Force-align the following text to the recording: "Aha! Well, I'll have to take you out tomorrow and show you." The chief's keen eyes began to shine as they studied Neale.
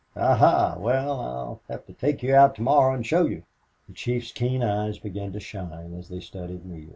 "Aha! 0.15 0.77
Well, 0.79 1.19
I'll 1.19 1.61
have 1.67 1.85
to 1.85 1.93
take 1.93 2.23
you 2.23 2.33
out 2.33 2.55
tomorrow 2.55 2.95
and 2.95 3.05
show 3.05 3.27
you." 3.27 3.43
The 3.87 3.93
chief's 3.93 4.31
keen 4.31 4.63
eyes 4.63 4.97
began 4.97 5.31
to 5.33 5.39
shine 5.39 5.93
as 5.95 6.09
they 6.09 6.21
studied 6.21 6.65
Neale. 6.65 6.89